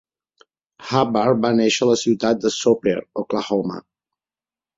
[0.91, 3.79] Hubbard va néixer a la ciutat de Soper, Oklahoma.